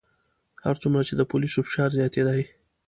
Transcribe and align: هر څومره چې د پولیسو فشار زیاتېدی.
هر 0.65 0.75
څومره 0.81 1.01
چې 1.07 1.13
د 1.15 1.21
پولیسو 1.31 1.59
فشار 1.67 1.89
زیاتېدی. 1.99 2.43